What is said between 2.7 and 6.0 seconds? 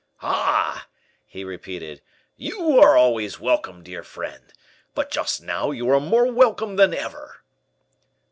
are always welcome, dear friend; but just now you are